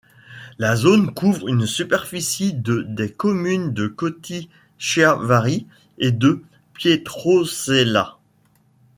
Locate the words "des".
2.81-3.11